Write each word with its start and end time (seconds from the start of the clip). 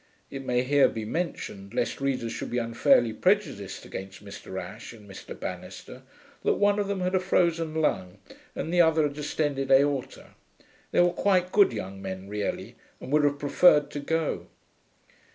(It 0.31 0.41
may 0.43 0.63
here 0.63 0.87
be 0.89 1.05
mentioned, 1.05 1.75
lest 1.75 2.01
readers 2.01 2.31
should 2.31 2.49
be 2.49 2.57
unfairly 2.57 3.13
prejudiced 3.13 3.85
against 3.85 4.25
Mr. 4.25 4.59
Ashe 4.59 4.93
and 4.93 5.07
Mr. 5.07 5.39
Banister, 5.39 6.01
that 6.41 6.55
one 6.55 6.79
of 6.79 6.87
them 6.87 7.01
had 7.01 7.13
a 7.13 7.19
frozen 7.19 7.75
lung 7.75 8.17
and 8.55 8.73
the 8.73 8.81
other 8.81 9.05
a 9.05 9.13
distended 9.13 9.69
aorta. 9.69 10.29
They 10.89 11.01
were 11.01 11.13
quite 11.13 11.51
good 11.51 11.71
young 11.71 12.01
men 12.01 12.27
really, 12.29 12.77
and 12.99 13.11
would 13.11 13.23
have 13.23 13.37
preferred 13.37 13.91
to 13.91 13.99
go.) 13.99 14.47